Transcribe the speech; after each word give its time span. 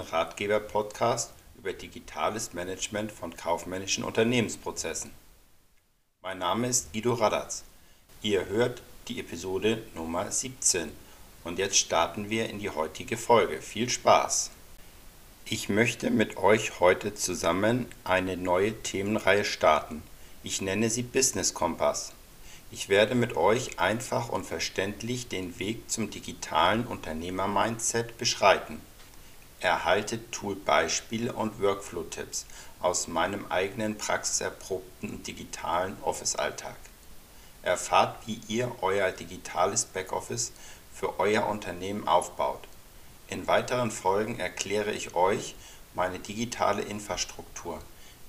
Ratgeber-Podcast 0.00 1.32
über 1.58 1.72
digitales 1.72 2.52
Management 2.52 3.12
von 3.12 3.36
kaufmännischen 3.36 4.04
Unternehmensprozessen. 4.04 5.10
Mein 6.22 6.38
Name 6.38 6.68
ist 6.68 6.92
Guido 6.92 7.14
Radatz. 7.14 7.64
Ihr 8.22 8.46
hört 8.46 8.82
die 9.08 9.20
Episode 9.20 9.82
Nummer 9.94 10.30
17 10.30 10.90
und 11.44 11.58
jetzt 11.58 11.78
starten 11.78 12.30
wir 12.30 12.48
in 12.48 12.58
die 12.58 12.70
heutige 12.70 13.16
Folge. 13.16 13.62
Viel 13.62 13.88
Spaß! 13.88 14.50
Ich 15.44 15.68
möchte 15.68 16.10
mit 16.10 16.36
euch 16.36 16.78
heute 16.78 17.14
zusammen 17.14 17.86
eine 18.04 18.36
neue 18.36 18.82
Themenreihe 18.82 19.44
starten. 19.44 20.02
Ich 20.42 20.60
nenne 20.60 20.90
sie 20.90 21.02
Business 21.02 21.54
Kompass. 21.54 22.12
Ich 22.70 22.88
werde 22.88 23.16
mit 23.16 23.36
euch 23.36 23.80
einfach 23.80 24.28
und 24.28 24.46
verständlich 24.46 25.26
den 25.26 25.58
Weg 25.58 25.90
zum 25.90 26.10
digitalen 26.10 26.86
Unternehmer-Mindset 26.86 28.16
beschreiten. 28.16 28.80
Erhaltet 29.60 30.32
Tool-Beispiele 30.32 31.34
und 31.34 31.60
Workflow-Tipps 31.60 32.46
aus 32.80 33.08
meinem 33.08 33.44
eigenen 33.50 33.98
praxiserprobten 33.98 35.22
digitalen 35.22 35.98
Office-Alltag. 36.02 36.76
Erfahrt, 37.62 38.26
wie 38.26 38.40
ihr 38.48 38.74
euer 38.80 39.12
digitales 39.12 39.84
Backoffice 39.84 40.52
für 40.94 41.20
euer 41.20 41.46
Unternehmen 41.46 42.08
aufbaut. 42.08 42.66
In 43.28 43.46
weiteren 43.46 43.90
Folgen 43.90 44.40
erkläre 44.40 44.92
ich 44.92 45.14
euch 45.14 45.54
meine 45.94 46.18
digitale 46.18 46.80
Infrastruktur, 46.80 47.80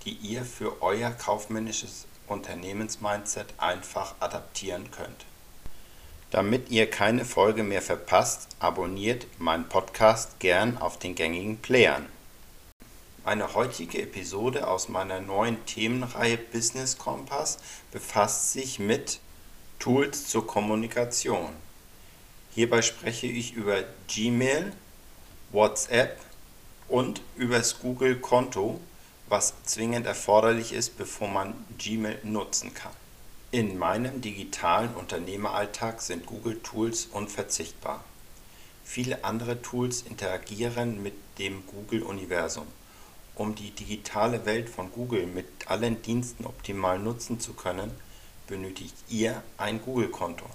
die 0.04 0.14
ihr 0.14 0.44
für 0.44 0.82
euer 0.82 1.12
kaufmännisches 1.12 2.08
Unternehmensmindset 2.28 3.54
einfach 3.58 4.16
adaptieren 4.20 4.92
könnt. 4.92 5.26
Damit 6.32 6.72
ihr 6.72 6.90
keine 6.90 7.26
Folge 7.26 7.62
mehr 7.62 7.82
verpasst, 7.82 8.48
abonniert 8.60 9.28
meinen 9.38 9.68
Podcast 9.68 10.40
gern 10.40 10.78
auf 10.78 10.98
den 10.98 11.14
gängigen 11.14 11.58
Playern. 11.58 12.06
Meine 13.26 13.54
heutige 13.54 14.02
Episode 14.02 14.66
aus 14.66 14.88
meiner 14.88 15.20
neuen 15.20 15.64
Themenreihe 15.66 16.38
Business 16.38 16.98
Kompass 16.98 17.58
befasst 17.92 18.54
sich 18.54 18.80
mit 18.80 19.20
Tools 19.78 20.30
zur 20.30 20.48
Kommunikation. 20.48 21.50
Hierbei 22.56 22.82
spreche 22.82 23.28
ich 23.28 23.54
über 23.54 23.84
Gmail, 24.08 24.72
WhatsApp 25.52 26.18
und 26.88 27.22
über 27.36 27.58
das 27.58 27.80
Google-Konto, 27.80 28.80
was 29.28 29.54
zwingend 29.66 30.06
erforderlich 30.06 30.72
ist, 30.72 30.98
bevor 30.98 31.28
man 31.28 31.54
Gmail 31.78 32.20
nutzen 32.24 32.74
kann. 32.74 32.94
In 33.54 33.78
meinem 33.78 34.22
digitalen 34.22 34.96
Unternehmeralltag 34.96 36.02
sind 36.02 36.26
Google-Tools 36.26 37.08
unverzichtbar. 37.12 38.02
Viele 38.86 39.26
andere 39.26 39.62
Tools 39.62 40.04
interagieren 40.04 41.04
mit 41.04 41.16
dem 41.38 41.66
Google-Universum. 41.68 42.66
Um 43.36 43.54
die 43.54 43.72
digitale 43.72 44.46
Welt 44.46 44.70
von 44.70 44.90
Google 44.94 45.26
mit 45.26 45.48
allen 45.68 46.02
Diensten 46.02 46.46
optimal 46.46 46.98
nutzen 46.98 47.42
zu 47.42 47.52
können, 47.52 47.92
benötigt 48.48 48.96
ihr 49.10 49.44
ein 49.58 49.82
Google-Konto. 49.82 50.46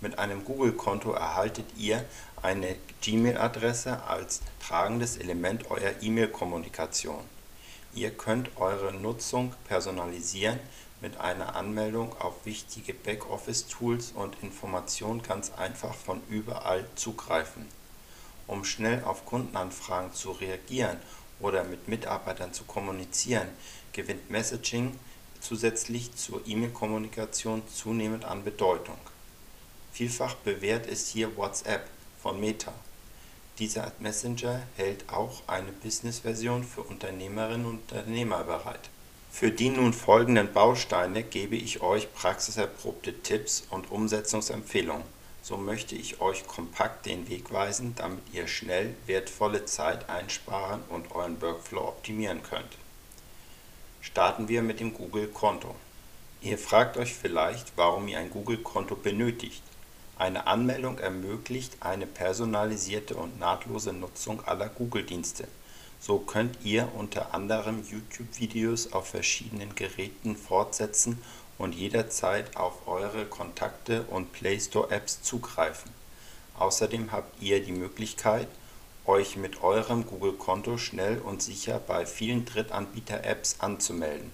Mit 0.00 0.18
einem 0.18 0.42
Google-Konto 0.42 1.12
erhaltet 1.12 1.66
ihr 1.76 2.06
eine 2.40 2.74
Gmail-Adresse 3.02 4.02
als 4.04 4.40
tragendes 4.66 5.18
Element 5.18 5.70
eurer 5.70 5.92
E-Mail-Kommunikation. 6.00 7.20
Ihr 7.92 8.12
könnt 8.12 8.48
eure 8.56 8.94
Nutzung 8.94 9.52
personalisieren 9.68 10.58
mit 11.00 11.18
einer 11.18 11.56
Anmeldung 11.56 12.16
auf 12.20 12.44
wichtige 12.44 12.94
Backoffice-Tools 12.94 14.12
und 14.12 14.36
Informationen 14.42 15.22
ganz 15.22 15.52
einfach 15.52 15.94
von 15.94 16.20
überall 16.28 16.84
zugreifen. 16.94 17.66
Um 18.46 18.64
schnell 18.64 19.04
auf 19.04 19.26
Kundenanfragen 19.26 20.12
zu 20.12 20.32
reagieren 20.32 20.98
oder 21.40 21.64
mit 21.64 21.88
Mitarbeitern 21.88 22.52
zu 22.52 22.64
kommunizieren, 22.64 23.48
gewinnt 23.92 24.30
Messaging 24.30 24.98
zusätzlich 25.40 26.14
zur 26.16 26.46
E-Mail-Kommunikation 26.46 27.62
zunehmend 27.68 28.24
an 28.24 28.44
Bedeutung. 28.44 28.98
Vielfach 29.92 30.34
bewährt 30.34 30.86
ist 30.86 31.08
hier 31.08 31.36
WhatsApp 31.36 31.88
von 32.22 32.38
Meta 32.38 32.72
dieser 33.60 33.92
Messenger 33.98 34.62
hält 34.78 35.10
auch 35.10 35.42
eine 35.46 35.70
Business-Version 35.70 36.64
für 36.64 36.80
Unternehmerinnen 36.80 37.66
und 37.66 37.92
Unternehmer 37.92 38.42
bereit. 38.42 38.88
Für 39.30 39.50
die 39.50 39.70
nun 39.70 39.92
folgenden 39.92 40.52
Bausteine 40.52 41.22
gebe 41.22 41.56
ich 41.56 41.80
euch 41.80 42.12
praxiserprobte 42.12 43.22
Tipps 43.22 43.64
und 43.70 43.90
Umsetzungsempfehlungen. 43.90 45.04
So 45.42 45.56
möchte 45.56 45.94
ich 45.94 46.20
euch 46.20 46.46
kompakt 46.46 47.06
den 47.06 47.28
Weg 47.28 47.50
weisen, 47.50 47.94
damit 47.96 48.22
ihr 48.32 48.46
schnell 48.46 48.94
wertvolle 49.06 49.64
Zeit 49.64 50.10
einsparen 50.10 50.82
und 50.90 51.12
euren 51.12 51.40
Workflow 51.40 51.88
optimieren 51.88 52.42
könnt. 52.42 52.76
Starten 54.02 54.48
wir 54.48 54.62
mit 54.62 54.80
dem 54.80 54.92
Google-Konto. 54.92 55.74
Ihr 56.42 56.58
fragt 56.58 56.96
euch 56.98 57.14
vielleicht, 57.14 57.72
warum 57.76 58.08
ihr 58.08 58.18
ein 58.18 58.30
Google-Konto 58.30 58.96
benötigt. 58.96 59.62
Eine 60.18 60.46
Anmeldung 60.46 60.98
ermöglicht 60.98 61.78
eine 61.80 62.06
personalisierte 62.06 63.14
und 63.14 63.38
nahtlose 63.38 63.94
Nutzung 63.94 64.44
aller 64.44 64.68
Google-Dienste. 64.68 65.48
So 66.00 66.18
könnt 66.18 66.56
ihr 66.64 66.88
unter 66.96 67.34
anderem 67.34 67.84
YouTube-Videos 67.86 68.92
auf 68.92 69.08
verschiedenen 69.08 69.74
Geräten 69.74 70.34
fortsetzen 70.34 71.22
und 71.58 71.74
jederzeit 71.74 72.56
auf 72.56 72.88
eure 72.88 73.26
Kontakte 73.26 74.04
und 74.04 74.32
Play 74.32 74.58
Store-Apps 74.58 75.22
zugreifen. 75.22 75.90
Außerdem 76.58 77.12
habt 77.12 77.42
ihr 77.42 77.62
die 77.62 77.72
Möglichkeit, 77.72 78.48
euch 79.04 79.36
mit 79.36 79.62
eurem 79.62 80.06
Google-Konto 80.06 80.78
schnell 80.78 81.18
und 81.18 81.42
sicher 81.42 81.78
bei 81.78 82.06
vielen 82.06 82.46
Drittanbieter-Apps 82.46 83.56
anzumelden. 83.58 84.32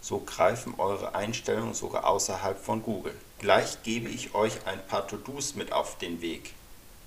So 0.00 0.20
greifen 0.20 0.74
eure 0.78 1.14
Einstellungen 1.16 1.74
sogar 1.74 2.06
außerhalb 2.06 2.58
von 2.58 2.82
Google. 2.82 3.14
Gleich 3.40 3.82
gebe 3.82 4.08
ich 4.08 4.34
euch 4.34 4.66
ein 4.66 4.84
paar 4.86 5.08
To-Dos 5.08 5.56
mit 5.56 5.72
auf 5.72 5.98
den 5.98 6.20
Weg. 6.20 6.54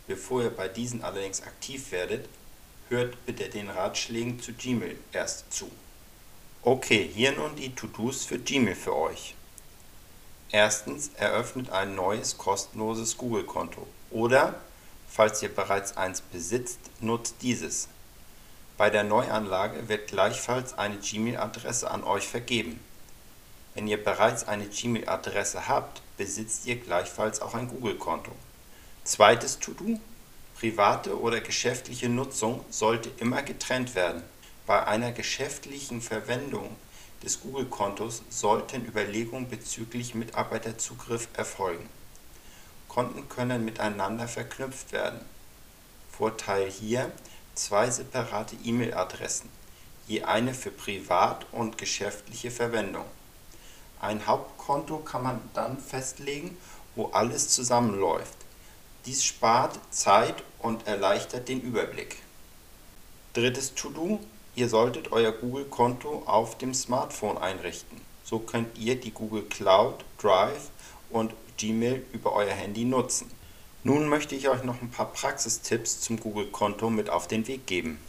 Bevor 0.08 0.44
ihr 0.44 0.50
bei 0.50 0.68
diesen 0.68 1.04
allerdings 1.04 1.42
aktiv 1.42 1.92
werdet, 1.92 2.28
hört 2.94 3.26
bitte 3.26 3.50
den 3.50 3.70
Ratschlägen 3.70 4.40
zu 4.40 4.54
Gmail 4.54 4.98
erst 5.12 5.52
zu. 5.52 5.70
Okay, 6.62 7.10
hier 7.14 7.32
nun 7.34 7.56
die 7.56 7.74
To-Dos 7.74 8.24
für 8.24 8.40
Gmail 8.40 8.76
für 8.76 8.96
euch. 8.96 9.36
Erstens, 10.52 11.10
eröffnet 11.18 11.72
ein 11.72 11.96
neues 11.96 12.38
kostenloses 12.38 13.18
Google-Konto 13.18 13.88
oder, 14.12 14.62
falls 15.10 15.42
ihr 15.42 15.54
bereits 15.54 15.98
eins 15.98 16.22
besitzt, 16.22 16.80
nutzt 17.00 17.38
dieses. 17.42 17.88
Bei 18.78 18.92
der 18.92 19.04
Neuanlage 19.04 19.90
wird 19.90 20.08
gleichfalls 20.08 20.78
eine 20.78 20.98
Gmail-Adresse 20.98 21.90
an 21.90 22.04
euch 22.04 22.28
vergeben. 22.28 22.80
Wenn 23.74 23.88
ihr 23.88 24.02
bereits 24.04 24.48
eine 24.48 24.68
Gmail-Adresse 24.68 25.68
habt, 25.68 26.02
besitzt 26.18 26.68
ihr 26.68 26.76
gleichfalls 26.76 27.42
auch 27.42 27.56
ein 27.56 27.68
Google-Konto. 27.68 28.32
Zweites 29.04 29.58
To-Do: 29.58 30.00
Private 30.64 31.20
oder 31.20 31.42
geschäftliche 31.42 32.08
Nutzung 32.08 32.64
sollte 32.70 33.12
immer 33.18 33.42
getrennt 33.44 33.96
werden. 33.96 34.24
Bei 34.66 34.88
einer 34.88 35.12
geschäftlichen 35.12 36.02
Verwendung 36.02 36.78
des 37.22 37.42
Google-Kontos 37.42 38.24
sollten 38.30 38.86
Überlegungen 38.86 39.50
bezüglich 39.50 40.16
Mitarbeiterzugriff 40.16 41.28
erfolgen. 41.36 41.90
Konten 42.88 43.28
können 43.28 43.66
miteinander 43.66 44.30
verknüpft 44.30 44.94
werden. 44.94 45.20
Vorteil 46.10 46.72
hier 46.72 47.12
zwei 47.56 47.90
separate 47.90 48.56
E-Mail-Adressen, 48.64 49.50
je 50.08 50.24
eine 50.24 50.54
für 50.54 50.72
privat 50.72 51.46
und 51.52 51.78
geschäftliche 51.78 52.52
Verwendung. 52.52 53.04
Ein 54.00 54.26
Hauptkonto 54.26 55.00
kann 55.00 55.24
man 55.24 55.42
dann 55.54 55.78
festlegen, 55.78 56.58
wo 56.96 57.08
alles 57.08 57.50
zusammenläuft. 57.50 58.43
Dies 59.06 59.26
spart 59.26 59.78
Zeit 59.90 60.36
und 60.60 60.88
erleichtert 60.88 61.50
den 61.50 61.60
Überblick. 61.60 62.22
Drittes 63.34 63.76
To-Do: 63.76 64.22
Ihr 64.56 64.70
solltet 64.70 65.12
euer 65.12 65.34
Google-Konto 65.34 66.24
auf 66.26 66.58
dem 66.58 66.74
Smartphone 66.74 67.38
einrichten. 67.38 68.00
So 68.24 68.40
könnt 68.40 68.78
ihr 68.78 68.96
die 68.96 69.12
Google 69.12 69.44
Cloud, 69.44 70.06
Drive 70.18 70.70
und 71.10 71.34
Gmail 71.58 72.06
über 72.14 72.32
euer 72.32 72.54
Handy 72.54 72.86
nutzen. 72.86 73.30
Nun 73.84 74.08
möchte 74.08 74.36
ich 74.36 74.48
euch 74.48 74.64
noch 74.64 74.82
ein 74.82 74.90
paar 74.90 75.12
Praxistipps 75.12 76.00
zum 76.00 76.18
Google-Konto 76.18 76.90
mit 76.90 77.10
auf 77.10 77.28
den 77.28 77.46
Weg 77.48 77.68
geben. 77.68 78.00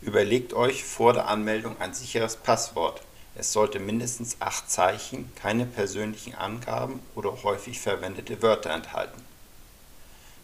Überlegt 0.00 0.54
euch 0.54 0.84
vor 0.84 1.12
der 1.12 1.28
Anmeldung 1.28 1.78
ein 1.80 1.92
sicheres 1.92 2.36
Passwort. 2.36 3.02
Es 3.34 3.52
sollte 3.52 3.78
mindestens 3.78 4.38
acht 4.40 4.70
Zeichen, 4.70 5.30
keine 5.34 5.66
persönlichen 5.66 6.34
Angaben 6.34 7.00
oder 7.14 7.42
häufig 7.42 7.78
verwendete 7.78 8.40
Wörter 8.40 8.70
enthalten. 8.70 9.27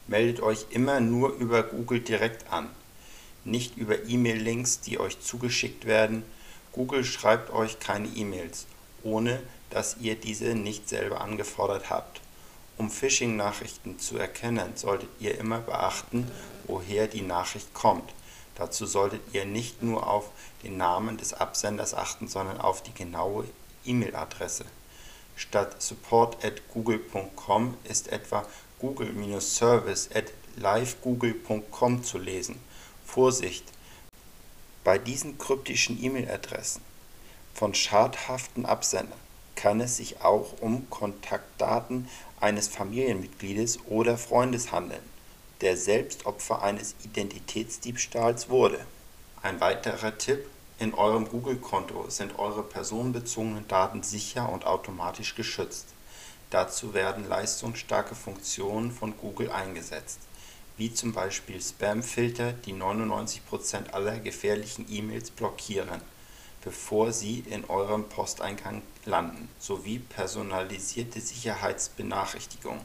Meldet 0.06 0.40
euch 0.40 0.66
immer 0.70 1.00
nur 1.00 1.30
über 1.34 1.62
Google 1.62 2.00
direkt 2.00 2.52
an, 2.52 2.68
nicht 3.44 3.76
über 3.76 4.04
E-Mail-Links, 4.04 4.80
die 4.80 4.98
euch 5.00 5.20
zugeschickt 5.20 5.86
werden. 5.86 6.24
Google 6.72 7.04
schreibt 7.04 7.50
euch 7.50 7.78
keine 7.78 8.08
E-Mails, 8.08 8.66
ohne 9.02 9.42
dass 9.70 9.96
ihr 10.00 10.14
diese 10.14 10.54
nicht 10.54 10.88
selber 10.88 11.20
angefordert 11.20 11.90
habt. 11.90 12.20
Um 12.76 12.90
Phishing-Nachrichten 12.90 13.98
zu 13.98 14.18
erkennen, 14.18 14.72
solltet 14.76 15.08
ihr 15.20 15.38
immer 15.38 15.60
beachten, 15.60 16.30
woher 16.66 17.06
die 17.06 17.22
Nachricht 17.22 17.72
kommt. 17.72 18.12
Dazu 18.56 18.86
solltet 18.86 19.22
ihr 19.32 19.44
nicht 19.44 19.82
nur 19.82 20.06
auf 20.08 20.30
den 20.62 20.76
Namen 20.76 21.16
des 21.16 21.34
Absenders 21.34 21.94
achten, 21.94 22.28
sondern 22.28 22.60
auf 22.60 22.82
die 22.82 22.94
genaue 22.94 23.46
E-Mail-Adresse. 23.84 24.64
Statt 25.36 25.82
support@google.com 25.82 27.76
ist 27.84 28.08
etwa 28.08 28.46
google-service 28.78 30.10
at 30.14 30.32
livegoogle.com 30.56 32.02
zu 32.04 32.18
lesen. 32.18 32.58
Vorsicht! 33.04 33.64
Bei 34.84 34.98
diesen 34.98 35.38
kryptischen 35.38 36.02
E-Mail-Adressen 36.02 36.82
von 37.54 37.72
schadhaften 37.74 38.66
Absendern 38.66 39.18
kann 39.54 39.80
es 39.80 39.96
sich 39.96 40.20
auch 40.20 40.60
um 40.60 40.90
Kontaktdaten 40.90 42.08
eines 42.40 42.68
Familienmitgliedes 42.68 43.78
oder 43.86 44.18
Freundes 44.18 44.72
handeln, 44.72 45.02
der 45.60 45.76
selbst 45.76 46.26
Opfer 46.26 46.62
eines 46.62 46.94
Identitätsdiebstahls 47.04 48.50
wurde. 48.50 48.84
Ein 49.42 49.60
weiterer 49.60 50.18
Tipp 50.18 50.46
in 50.78 50.92
eurem 50.92 51.28
Google-Konto 51.28 52.10
sind 52.10 52.38
eure 52.38 52.62
personenbezogenen 52.62 53.66
Daten 53.68 54.02
sicher 54.02 54.50
und 54.50 54.66
automatisch 54.66 55.34
geschützt. 55.34 55.93
Dazu 56.54 56.94
werden 56.94 57.28
leistungsstarke 57.28 58.14
Funktionen 58.14 58.92
von 58.92 59.16
Google 59.18 59.50
eingesetzt, 59.50 60.20
wie 60.76 60.94
zum 60.94 61.12
Beispiel 61.12 61.60
Spamfilter, 61.60 62.52
die 62.52 62.72
99% 62.72 63.90
aller 63.90 64.20
gefährlichen 64.20 64.86
E-Mails 64.88 65.32
blockieren 65.32 66.00
bevor 66.64 67.12
sie 67.12 67.44
in 67.50 67.66
eurem 67.66 68.08
Posteingang 68.08 68.82
landen, 69.04 69.50
sowie 69.58 69.98
personalisierte 69.98 71.20
Sicherheitsbenachrichtigungen. 71.20 72.80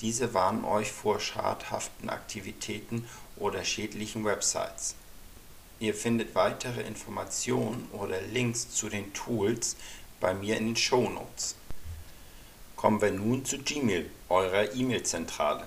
Diese 0.00 0.32
warnen 0.32 0.64
euch 0.64 0.90
vor 0.90 1.20
schadhaften 1.20 2.08
Aktivitäten 2.08 3.06
oder 3.36 3.62
schädlichen 3.62 4.24
Websites. 4.24 4.94
Ihr 5.80 5.94
findet 5.94 6.34
weitere 6.34 6.80
Informationen 6.80 7.88
oder 7.92 8.22
Links 8.22 8.70
zu 8.70 8.88
den 8.88 9.12
Tools 9.12 9.76
bei 10.18 10.32
mir 10.32 10.56
in 10.56 10.68
den 10.68 10.76
Shownotes. 10.76 11.56
Kommen 12.80 13.02
wir 13.02 13.10
nun 13.10 13.44
zu 13.44 13.58
Gmail, 13.58 14.10
eurer 14.30 14.74
E-Mail-Zentrale. 14.74 15.66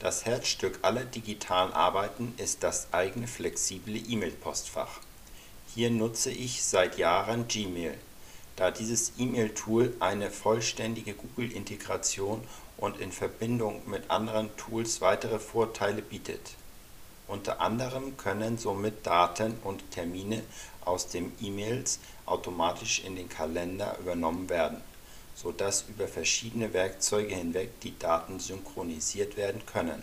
Das 0.00 0.24
Herzstück 0.24 0.80
aller 0.82 1.04
digitalen 1.04 1.72
Arbeiten 1.72 2.34
ist 2.38 2.64
das 2.64 2.92
eigene 2.92 3.28
flexible 3.28 3.94
E-Mail-Postfach. 4.08 4.98
Hier 5.72 5.92
nutze 5.92 6.32
ich 6.32 6.64
seit 6.64 6.98
Jahren 6.98 7.46
Gmail, 7.46 7.96
da 8.56 8.72
dieses 8.72 9.12
E-Mail-Tool 9.16 9.94
eine 10.00 10.32
vollständige 10.32 11.14
Google-Integration 11.14 12.42
und 12.78 12.98
in 12.98 13.12
Verbindung 13.12 13.88
mit 13.88 14.10
anderen 14.10 14.50
Tools 14.56 15.02
weitere 15.02 15.38
Vorteile 15.38 16.02
bietet. 16.02 16.56
Unter 17.28 17.60
anderem 17.60 18.16
können 18.16 18.58
somit 18.58 19.06
Daten 19.06 19.56
und 19.62 19.88
Termine 19.92 20.42
aus 20.84 21.06
den 21.06 21.30
E-Mails 21.40 22.00
automatisch 22.26 23.04
in 23.04 23.14
den 23.14 23.28
Kalender 23.28 23.96
übernommen 24.00 24.48
werden, 24.48 24.82
so 25.34 25.52
dass 25.52 25.84
über 25.88 26.08
verschiedene 26.08 26.72
Werkzeuge 26.72 27.34
hinweg 27.34 27.80
die 27.80 27.98
Daten 27.98 28.40
synchronisiert 28.40 29.36
werden 29.36 29.64
können. 29.66 30.02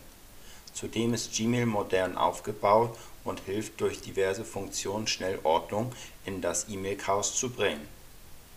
Zudem 0.73 1.13
ist 1.13 1.33
Gmail 1.33 1.65
modern 1.65 2.17
aufgebaut 2.17 2.97
und 3.23 3.39
hilft 3.41 3.81
durch 3.81 4.01
diverse 4.01 4.45
Funktionen 4.45 5.07
schnell 5.07 5.39
Ordnung 5.43 5.91
in 6.25 6.41
das 6.41 6.69
E-Mail-Chaos 6.69 7.35
zu 7.35 7.49
bringen. 7.49 7.87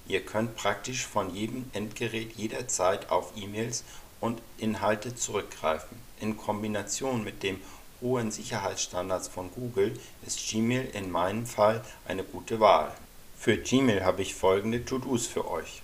Ihr 0.07 0.25
könnt 0.25 0.57
praktisch 0.57 1.07
von 1.07 1.35
jedem 1.35 1.65
Endgerät 1.73 2.33
jederzeit 2.37 3.11
auf 3.11 3.33
E-Mails 3.37 3.85
und 4.21 4.41
Inhalte 4.59 5.15
zurückgreifen. 5.15 5.97
In 6.21 6.37
Kombination 6.37 7.25
mit 7.25 7.43
den 7.43 7.61
hohen 8.01 8.31
Sicherheitsstandards 8.31 9.29
von 9.29 9.51
Google 9.53 9.99
ist 10.27 10.49
Gmail 10.49 10.91
in 10.93 11.11
meinem 11.11 11.47
Fall 11.47 11.85
eine 12.07 12.25
gute 12.25 12.61
Wahl. 12.61 12.93
Für 13.39 13.57
Gmail 13.57 14.05
habe 14.05 14.23
ich 14.23 14.35
folgende 14.35 14.85
To-Dos 14.85 15.27
für 15.27 15.49
euch. 15.51 15.83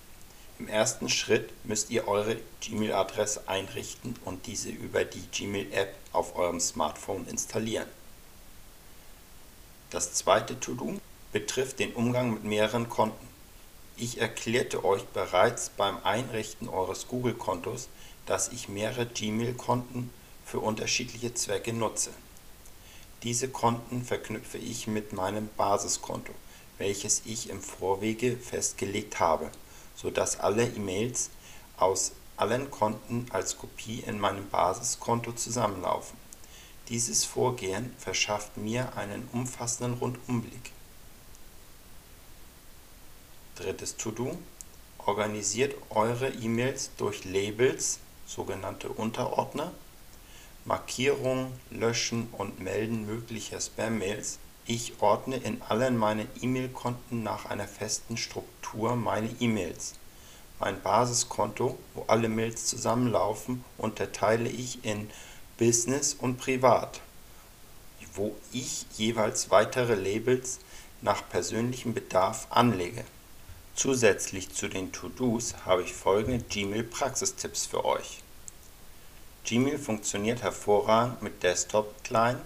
Im 0.59 0.67
ersten 0.67 1.09
Schritt 1.09 1.53
müsst 1.65 1.91
ihr 1.91 2.09
eure 2.09 2.37
Gmail-Adresse 2.61 3.49
einrichten 3.49 4.17
und 4.25 4.47
diese 4.47 4.71
über 4.71 5.05
die 5.05 5.23
Gmail-App 5.31 5.95
auf 6.13 6.35
eurem 6.35 6.59
Smartphone 6.59 7.29
installieren. 7.29 7.87
Das 9.91 10.15
zweite 10.15 10.59
To-Do 10.59 11.01
betrifft 11.33 11.79
den 11.79 11.93
Umgang 11.93 12.35
mit 12.35 12.43
mehreren 12.43 12.89
Konten. 12.89 13.29
Ich 13.97 14.21
erklärte 14.21 14.85
euch 14.85 15.05
bereits 15.05 15.71
beim 15.71 16.03
Einrichten 16.03 16.69
eures 16.69 17.07
Google-Kontos, 17.07 17.89
dass 18.27 18.49
ich 18.49 18.69
mehrere 18.69 19.07
Gmail-Konten 19.07 20.11
für 20.45 20.59
unterschiedliche 20.59 21.35
Zwecke 21.35 21.73
nutze. 21.73 22.11
Diese 23.23 23.49
Konten 23.49 24.05
verknüpfe 24.05 24.59
ich 24.59 24.89
mit 24.89 25.13
meinem 25.13 25.49
Basiskonto, 25.57 26.33
welches 26.79 27.23
ich 27.27 27.49
im 27.49 27.61
Vorwege 27.63 28.37
festgelegt 28.37 29.21
habe, 29.21 29.51
so 30.01 30.11
dass 30.11 30.41
alle 30.41 30.65
E-Mails 30.67 31.31
aus 31.77 32.13
allen 32.37 32.71
Konten 32.71 33.27
als 33.31 33.59
Kopie 33.59 34.05
in 34.07 34.21
meinem 34.21 34.49
Basiskonto 34.49 35.33
zusammenlaufen 35.33 36.17
dieses 36.89 37.27
Vorgehen 37.27 37.95
verschafft 37.99 38.57
mir 38.57 38.97
einen 38.97 39.29
umfassenden 39.33 39.99
Rundumblick. 39.99 40.73
Drittes 43.57 43.97
To-Do: 43.97 44.39
Organisiert 44.97 45.75
eure 45.91 46.29
E-Mails 46.29 46.91
durch 46.97 47.27
Labels 47.27 47.99
(sogenannte 48.27 48.89
Unterordner), 48.89 49.73
Markierung, 50.65 51.53
Löschen 51.71 52.29
und 52.33 52.59
Melden 52.61 53.05
möglicher 53.05 53.61
Spam-Mails. 53.61 54.39
Ich 54.71 55.01
ordne 55.01 55.39
in 55.39 55.63
allen 55.63 55.97
meinen 55.97 56.29
E-Mail-Konten 56.43 57.23
nach 57.23 57.47
einer 57.47 57.67
festen 57.67 58.19
Struktur 58.19 58.97
meine 58.97 59.31
E-Mails. 59.41 59.95
Mein 60.61 60.83
Basiskonto, 60.83 61.79
wo 61.95 62.05
alle 62.07 62.29
Mails 62.29 62.67
zusammenlaufen, 62.67 63.65
unterteile 63.79 64.51
ich 64.51 64.85
in 64.85 65.09
Business 65.57 66.13
und 66.13 66.37
Privat, 66.37 67.01
wo 68.13 68.37
ich 68.53 68.85
jeweils 68.99 69.51
weitere 69.51 69.95
Labels 69.95 70.59
nach 71.01 71.27
persönlichem 71.31 71.95
Bedarf 71.95 72.49
anlege. 72.51 73.05
Zusätzlich 73.75 74.53
zu 74.53 74.69
den 74.69 74.93
To-Dos 74.93 75.55
habe 75.65 75.83
ich 75.83 75.95
folgende 75.95 76.45
Gmail-Praxistipps 76.45 77.65
für 77.65 77.87
euch. 77.87 78.23
Gmail 79.47 79.79
funktioniert 79.79 80.43
hervorragend 80.43 81.23
mit 81.23 81.43
Desktop-Clients 81.43 82.43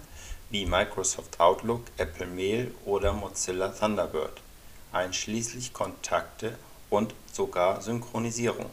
wie 0.53 0.65
Microsoft 0.65 1.41
Outlook, 1.41 1.81
Apple 1.97 2.27
Mail 2.27 2.73
oder 2.85 3.11
Mozilla 3.11 3.67
Thunderbird, 3.67 4.39
einschließlich 4.93 5.73
Kontakte 5.73 6.57
und 6.89 7.13
sogar 7.33 7.81
Synchronisierung 7.81 8.69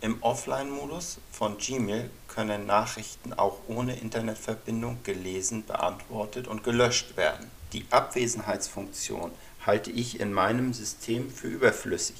im 0.00 0.22
Offline-Modus 0.22 1.18
von 1.32 1.58
Gmail 1.58 2.08
können 2.28 2.66
Nachrichten 2.66 3.32
auch 3.32 3.58
ohne 3.66 3.96
Internetverbindung 3.96 4.98
gelesen, 5.02 5.66
beantwortet 5.66 6.46
und 6.46 6.62
gelöscht 6.62 7.16
werden. 7.16 7.50
Die 7.72 7.84
Abwesenheitsfunktion 7.90 9.32
halte 9.66 9.90
ich 9.90 10.20
in 10.20 10.32
meinem 10.32 10.72
System 10.72 11.28
für 11.32 11.48
überflüssig. 11.48 12.14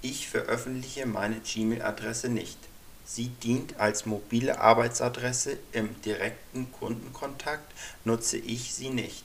Ich 0.00 0.28
veröffentliche 0.28 1.04
meine 1.04 1.40
Gmail-Adresse 1.40 2.30
nicht. 2.30 2.56
Sie 3.12 3.26
dient 3.26 3.80
als 3.80 4.06
mobile 4.06 4.60
Arbeitsadresse, 4.60 5.58
im 5.72 6.00
direkten 6.02 6.70
Kundenkontakt 6.70 7.72
nutze 8.04 8.36
ich 8.36 8.72
sie 8.72 8.90
nicht. 8.90 9.24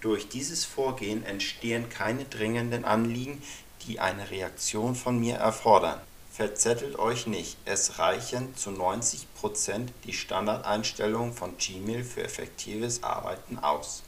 Durch 0.00 0.28
dieses 0.28 0.64
Vorgehen 0.64 1.26
entstehen 1.26 1.88
keine 1.88 2.26
dringenden 2.26 2.84
Anliegen, 2.84 3.42
die 3.88 3.98
eine 3.98 4.30
Reaktion 4.30 4.94
von 4.94 5.18
mir 5.18 5.34
erfordern 5.34 6.00
Verzettelt 6.30 6.96
euch 6.96 7.26
nicht, 7.26 7.56
es 7.64 7.98
reichen 7.98 8.56
zu 8.56 8.70
90% 8.70 9.88
die 10.04 10.12
Standardeinstellungen 10.12 11.32
von 11.32 11.56
Gmail 11.58 12.04
für 12.04 12.22
effektives 12.22 13.02
Arbeiten 13.02 13.58
aus. 13.58 14.04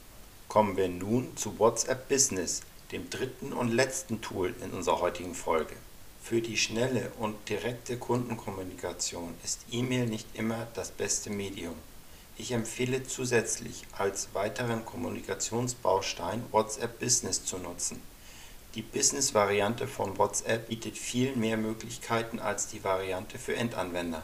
Kommen 0.47 0.76
wir 0.76 0.88
nun 0.88 1.37
zu 1.37 1.59
WhatsApp 1.59 2.09
Business, 2.09 2.62
dem 2.92 3.11
dritten 3.11 3.52
und 3.52 3.73
letzten 3.73 4.23
Tool 4.23 4.54
in 4.61 4.71
unserer 4.71 5.00
heutigen 5.00 5.35
Folge. 5.35 5.75
Für 6.26 6.40
die 6.40 6.56
schnelle 6.56 7.12
und 7.18 7.49
direkte 7.49 7.97
Kundenkommunikation 7.97 9.35
ist 9.45 9.61
E-Mail 9.71 10.06
nicht 10.06 10.26
immer 10.35 10.66
das 10.75 10.90
beste 10.90 11.30
Medium. 11.30 11.76
Ich 12.37 12.52
empfehle 12.52 13.04
zusätzlich 13.04 13.85
als 13.97 14.28
weiteren 14.35 14.85
Kommunikationsbaustein 14.85 16.45
WhatsApp 16.50 16.99
Business 16.99 17.45
zu 17.45 17.59
nutzen 17.59 18.02
die 18.76 18.83
Business-Variante 18.83 19.88
von 19.88 20.18
WhatsApp 20.18 20.68
bietet 20.68 20.99
viel 20.99 21.35
mehr 21.35 21.56
Möglichkeiten 21.56 22.40
als 22.40 22.66
die 22.66 22.85
Variante 22.85 23.38
für 23.38 23.56
Endanwender. 23.56 24.23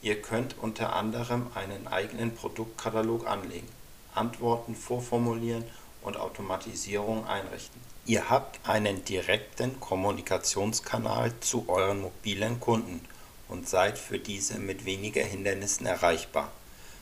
Ihr 0.00 0.22
könnt 0.22 0.56
unter 0.58 0.96
anderem 0.96 1.48
einen 1.54 1.86
eigenen 1.86 2.34
Produktkatalog 2.34 3.26
anlegen, 3.26 3.68
Antworten 4.14 4.74
vorformulieren 4.74 5.64
und 6.06 6.16
Automatisierung 6.16 7.26
einrichten. 7.26 7.80
Ihr 8.06 8.30
habt 8.30 8.60
einen 8.68 9.04
direkten 9.04 9.80
Kommunikationskanal 9.80 11.32
zu 11.40 11.64
euren 11.68 12.02
mobilen 12.02 12.60
Kunden 12.60 13.00
und 13.48 13.68
seid 13.68 13.98
für 13.98 14.18
diese 14.18 14.58
mit 14.58 14.84
weniger 14.84 15.24
Hindernissen 15.24 15.86
erreichbar. 15.86 16.52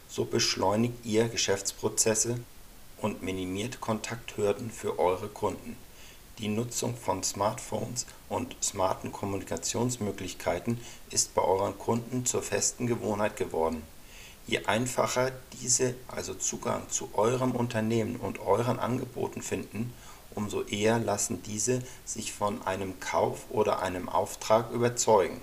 So 0.09 0.25
beschleunigt 0.25 1.05
ihr 1.05 1.29
Geschäftsprozesse 1.29 2.39
und 2.99 3.23
minimiert 3.23 3.81
Kontakthürden 3.81 4.71
für 4.71 4.99
eure 4.99 5.29
Kunden. 5.29 5.77
Die 6.39 6.49
Nutzung 6.49 6.97
von 6.97 7.23
Smartphones 7.23 8.07
und 8.29 8.57
smarten 8.63 9.13
Kommunikationsmöglichkeiten 9.13 10.81
ist 11.11 11.35
bei 11.35 11.43
euren 11.43 11.79
Kunden 11.79 12.27
zur 12.27 12.43
festen 12.43 12.87
Gewohnheit 12.87 13.37
geworden. 13.37 13.83
Je 14.47 14.65
einfacher 14.67 15.33
diese 15.61 15.95
also 16.09 16.35
Zugang 16.35 16.89
zu 16.91 17.11
eurem 17.15 17.53
Unternehmen 17.53 18.17
und 18.17 18.41
euren 18.41 18.79
Angeboten 18.79 19.41
finden, 19.41 19.93
umso 20.35 20.63
eher 20.63 20.99
lassen 20.99 21.43
diese 21.43 21.83
sich 22.05 22.33
von 22.33 22.61
einem 22.67 23.01
Kauf 23.01 23.47
oder 23.51 23.81
einem 23.81 24.09
Auftrag 24.09 24.71
überzeugen. 24.73 25.41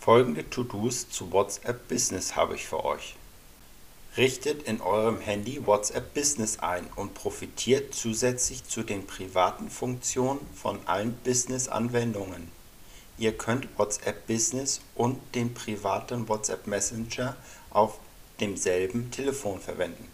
Folgende 0.00 0.48
To-Dos 0.48 1.10
zu 1.10 1.30
WhatsApp 1.30 1.86
Business 1.88 2.34
habe 2.34 2.54
ich 2.54 2.66
für 2.66 2.84
euch. 2.84 3.14
Richtet 4.16 4.64
in 4.64 4.80
eurem 4.80 5.20
Handy 5.20 5.64
WhatsApp 5.66 6.14
Business 6.14 6.58
ein 6.58 6.86
und 6.96 7.14
profitiert 7.14 7.94
zusätzlich 7.94 8.64
zu 8.64 8.82
den 8.82 9.06
privaten 9.06 9.70
Funktionen 9.70 10.40
von 10.54 10.80
allen 10.86 11.14
Business-Anwendungen. 11.22 12.59
Ihr 13.20 13.36
könnt 13.36 13.68
WhatsApp 13.78 14.26
Business 14.26 14.80
und 14.94 15.18
den 15.34 15.52
privaten 15.52 16.26
WhatsApp 16.26 16.66
Messenger 16.66 17.36
auf 17.68 17.98
demselben 18.40 19.10
Telefon 19.10 19.60
verwenden. 19.60 20.08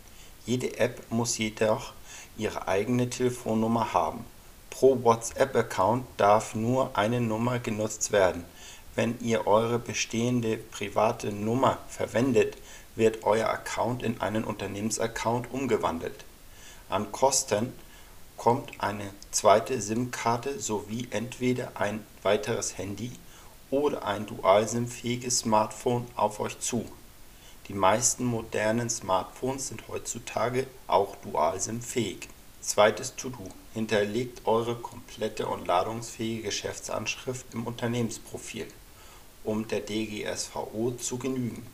Jede 0.44 0.76
App 0.80 1.00
muss 1.08 1.38
jedoch 1.38 1.92
ihre 2.36 2.66
eigene 2.66 3.08
Telefonnummer 3.08 3.94
haben. 3.94 4.25
Pro 4.70 5.04
WhatsApp-Account 5.04 6.04
darf 6.16 6.56
nur 6.56 6.98
eine 6.98 7.20
Nummer 7.20 7.60
genutzt 7.60 8.10
werden. 8.10 8.44
Wenn 8.96 9.20
ihr 9.20 9.46
eure 9.46 9.78
bestehende 9.78 10.56
private 10.56 11.30
Nummer 11.30 11.78
verwendet, 11.88 12.56
wird 12.96 13.22
euer 13.22 13.48
Account 13.48 14.02
in 14.02 14.20
einen 14.20 14.42
Unternehmensaccount 14.42 15.52
umgewandelt. 15.52 16.25
An 16.88 17.12
Kosten 17.12 17.72
kommt 18.36 18.72
eine 18.78 19.12
zweite 19.30 19.80
SIM-Karte 19.80 20.58
sowie 20.58 21.06
entweder 21.12 21.70
ein 21.76 22.04
weiteres 22.26 22.76
Handy 22.76 23.12
oder 23.71 24.04
ein 24.04 24.26
Dual-SIM-fähiges 24.26 25.38
Smartphone 25.38 26.09
auf 26.16 26.40
euch 26.40 26.59
zu. 26.59 26.85
Die 27.68 27.73
meisten 27.73 28.25
modernen 28.25 28.90
Smartphones 28.90 29.68
sind 29.68 29.87
heutzutage 29.87 30.66
auch 30.88 31.14
Dual-SIM-fähig. 31.23 32.28
Zweites 32.61 33.14
To-Do: 33.14 33.47
Hinterlegt 33.75 34.45
eure 34.45 34.75
komplette 34.75 35.47
und 35.47 35.68
ladungsfähige 35.68 36.42
Geschäftsanschrift 36.42 37.47
im 37.54 37.64
Unternehmensprofil, 37.64 38.66
um 39.45 39.68
der 39.68 39.83
DGSVO 39.83 40.97
zu 40.99 41.18
genügen. 41.18 41.64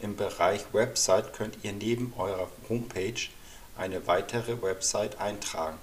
Im 0.00 0.16
Bereich 0.16 0.64
Website 0.72 1.34
könnt 1.34 1.58
ihr 1.64 1.74
neben 1.74 2.14
eurer 2.16 2.48
Homepage 2.70 3.28
eine 3.76 4.06
weitere 4.06 4.62
Website 4.62 5.20
eintragen. 5.20 5.76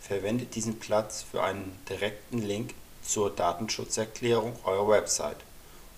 Verwendet 0.00 0.56
diesen 0.56 0.80
Platz 0.80 1.22
für 1.22 1.44
einen 1.44 1.78
direkten 1.88 2.38
Link 2.38 2.74
zur 3.02 3.30
Datenschutzerklärung 3.30 4.56
eurer 4.64 4.88
Website, 4.88 5.38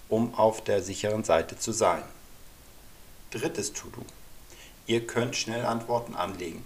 um 0.08 0.34
auf 0.34 0.62
der 0.64 0.82
sicheren 0.82 1.24
Seite 1.24 1.58
zu 1.58 1.72
sein 1.72 2.02
Drittes 3.34 3.72
To-Do: 3.72 4.02
Ihr 4.86 5.08
könnt 5.08 5.34
Schnellantworten 5.34 6.14
anlegen. 6.14 6.64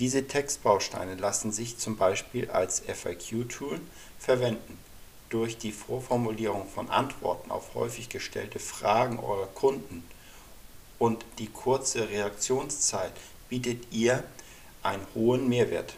Diese 0.00 0.26
Textbausteine 0.26 1.14
lassen 1.14 1.52
sich 1.52 1.78
zum 1.78 1.96
Beispiel 1.96 2.50
als 2.50 2.80
FAQ-Tool 2.80 3.80
verwenden. 4.18 4.78
Durch 5.28 5.58
die 5.58 5.70
Vorformulierung 5.70 6.66
von 6.68 6.90
Antworten 6.90 7.52
auf 7.52 7.74
häufig 7.74 8.08
gestellte 8.08 8.58
Fragen 8.58 9.20
eurer 9.20 9.46
Kunden 9.46 10.02
und 10.98 11.24
die 11.38 11.46
kurze 11.46 12.08
Reaktionszeit 12.08 13.12
bietet 13.48 13.92
ihr 13.92 14.24
einen 14.82 15.06
hohen 15.14 15.48
Mehrwert. 15.48 15.94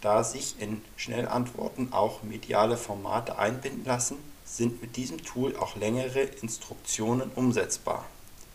Da 0.00 0.22
sich 0.24 0.60
in 0.60 0.82
Schnellantworten 0.96 1.92
auch 1.92 2.22
mediale 2.22 2.76
Formate 2.76 3.38
einbinden 3.38 3.84
lassen, 3.84 4.16
sind 4.44 4.80
mit 4.80 4.96
diesem 4.96 5.22
Tool 5.24 5.56
auch 5.56 5.76
längere 5.76 6.20
Instruktionen 6.20 7.30
umsetzbar 7.34 8.04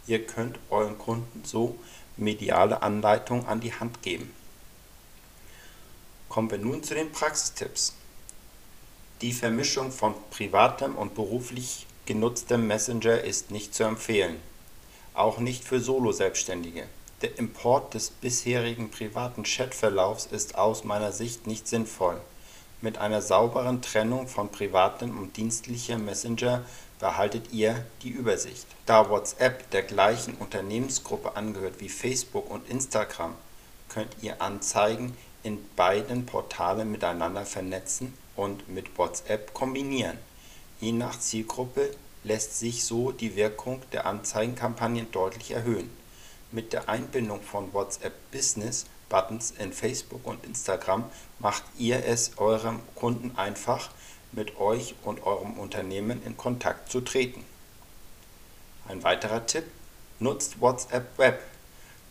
Ihr 0.05 0.25
könnt 0.27 0.59
euren 0.69 0.97
Kunden 0.97 1.43
so 1.45 1.77
mediale 2.17 2.81
Anleitungen 2.81 3.45
an 3.45 3.61
die 3.61 3.73
Hand 3.73 4.01
geben. 4.01 4.33
Kommen 6.27 6.51
wir 6.51 6.57
nun 6.57 6.83
zu 6.83 6.93
den 6.93 7.11
Praxistipps. 7.11 7.95
Die 9.21 9.31
Vermischung 9.31 9.91
von 9.91 10.13
privatem 10.29 10.97
und 10.97 11.15
beruflich 11.15 11.87
genutztem 12.05 12.67
Messenger 12.67 13.21
ist 13.21 13.51
nicht 13.51 13.73
zu 13.73 13.83
empfehlen, 13.83 14.41
auch 15.13 15.37
nicht 15.37 15.63
für 15.63 15.79
Solo-Selbstständige. 15.79 16.87
Der 17.23 17.39
Import 17.39 17.93
des 17.93 18.09
bisherigen 18.09 18.91
privaten 18.91 19.43
Chatverlaufs 19.43 20.25
ist 20.25 20.55
aus 20.55 20.83
meiner 20.83 21.13
Sicht 21.13 21.47
nicht 21.47 21.69
sinnvoll. 21.69 22.19
Mit 22.81 22.97
einer 22.97 23.21
sauberen 23.21 23.81
Trennung 23.81 24.27
von 24.27 24.49
privatem 24.49 25.17
und 25.17 25.37
dienstlichem 25.37 26.03
Messenger 26.03 26.65
behaltet 26.99 27.53
ihr 27.53 27.85
die 28.01 28.09
Übersicht. 28.09 28.67
Da 28.85 29.09
WhatsApp 29.09 29.71
der 29.71 29.83
gleichen 29.83 30.33
Unternehmensgruppe 30.33 31.37
angehört 31.37 31.75
wie 31.79 31.87
Facebook 31.87 32.51
und 32.51 32.69
Instagram, 32.69 33.35
könnt 33.87 34.17
ihr 34.21 34.41
Anzeigen 34.41 35.15
in 35.43 35.59
beiden 35.77 36.25
Portalen 36.25 36.91
miteinander 36.91 37.45
vernetzen 37.45 38.13
und 38.35 38.67
mit 38.67 38.97
WhatsApp 38.97 39.53
kombinieren. 39.53 40.17
Je 40.81 40.91
nach 40.91 41.17
Zielgruppe 41.17 41.95
lässt 42.25 42.59
sich 42.59 42.83
so 42.83 43.13
die 43.13 43.37
Wirkung 43.37 43.81
der 43.93 44.07
Anzeigenkampagnen 44.07 45.09
deutlich 45.13 45.51
erhöhen. 45.51 46.02
Mit 46.53 46.71
der 46.71 46.87
Einbindung 46.87 47.41
von 47.41 47.73
WhatsApp 47.73 48.13
Business 48.31 48.85
Buttons 49.09 49.55
in 49.57 49.73
Facebook 49.73 50.23
und 50.27 50.45
Instagram 50.45 51.03
macht 51.39 51.63
ihr 51.79 52.05
es 52.05 52.37
eurem 52.37 52.79
Kunden 52.93 53.35
einfach, 53.35 53.89
mit 54.33 54.59
euch 54.59 54.93
und 55.01 55.25
eurem 55.25 55.53
Unternehmen 55.53 56.21
in 56.23 56.37
Kontakt 56.37 56.91
zu 56.91 57.01
treten. 57.01 57.43
Ein 58.87 59.01
weiterer 59.01 59.47
Tipp: 59.47 59.63
Nutzt 60.19 60.61
WhatsApp 60.61 61.17
Web. 61.17 61.41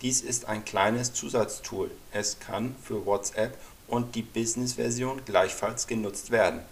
Dies 0.00 0.22
ist 0.22 0.46
ein 0.46 0.64
kleines 0.64 1.12
Zusatztool. 1.12 1.92
Es 2.10 2.40
kann 2.40 2.74
für 2.82 3.06
WhatsApp 3.06 3.56
und 3.86 4.16
die 4.16 4.22
Business-Version 4.22 5.24
gleichfalls 5.24 5.86
genutzt 5.86 6.32
werden. 6.32 6.62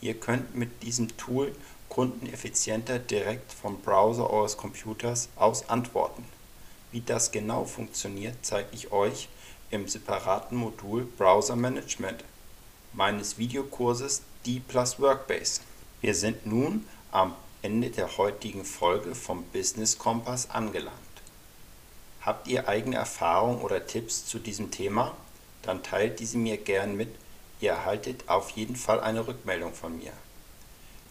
Ihr 0.00 0.18
könnt 0.18 0.56
mit 0.56 0.82
diesem 0.82 1.16
Tool 1.16 1.54
Kunden 1.88 2.26
effizienter 2.26 2.98
direkt 2.98 3.52
vom 3.52 3.80
Browser 3.82 4.28
eures 4.30 4.56
Computers 4.56 5.28
aus 5.36 5.68
antworten. 5.68 6.24
Wie 6.92 7.00
das 7.00 7.30
genau 7.30 7.64
funktioniert, 7.64 8.36
zeige 8.42 8.68
ich 8.72 8.90
euch 8.90 9.28
im 9.70 9.86
separaten 9.86 10.56
Modul 10.56 11.04
Browser 11.04 11.54
Management 11.54 12.24
meines 12.92 13.38
Videokurses 13.38 14.22
D 14.44 14.60
plus 14.66 14.98
Workbase. 14.98 15.60
Wir 16.00 16.14
sind 16.14 16.46
nun 16.46 16.86
am 17.12 17.34
Ende 17.62 17.90
der 17.90 18.16
heutigen 18.16 18.64
Folge 18.64 19.14
vom 19.14 19.44
Business 19.52 19.98
Kompass 19.98 20.50
angelangt. 20.50 20.96
Habt 22.22 22.48
ihr 22.48 22.68
eigene 22.68 22.96
Erfahrungen 22.96 23.60
oder 23.60 23.86
Tipps 23.86 24.26
zu 24.26 24.38
diesem 24.38 24.70
Thema? 24.70 25.14
Dann 25.62 25.82
teilt 25.82 26.20
diese 26.20 26.38
mir 26.38 26.56
gern 26.56 26.96
mit. 26.96 27.14
Ihr 27.60 27.72
erhaltet 27.72 28.28
auf 28.28 28.50
jeden 28.50 28.76
Fall 28.76 29.00
eine 29.00 29.26
Rückmeldung 29.26 29.74
von 29.74 29.96
mir. 29.98 30.12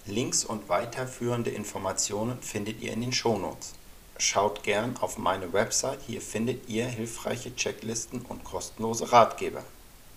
Links 0.05 0.43
und 0.43 0.67
weiterführende 0.69 1.51
Informationen 1.51 2.41
findet 2.41 2.81
ihr 2.81 2.93
in 2.93 3.01
den 3.01 3.13
Shownotes. 3.13 3.73
Schaut 4.21 4.63
gern 4.63 4.97
auf 4.99 5.17
meine 5.17 5.53
Website, 5.53 5.99
hier 6.05 6.19
findet 6.19 6.67
ihr 6.67 6.85
hilfreiche 6.85 7.55
Checklisten 7.55 8.19
und 8.27 8.43
kostenlose 8.43 9.13
Ratgeber. 9.13 9.63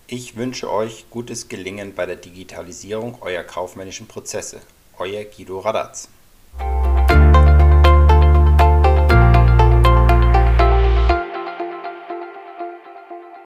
Ich 0.07 0.35
wünsche 0.35 0.69
euch 0.69 1.05
gutes 1.09 1.47
Gelingen 1.47 1.95
bei 1.95 2.05
der 2.05 2.17
Digitalisierung 2.17 3.21
eurer 3.21 3.45
kaufmännischen 3.45 4.07
Prozesse. 4.07 4.59
Euer 4.97 5.23
Guido 5.23 5.59
Radatz 5.59 6.09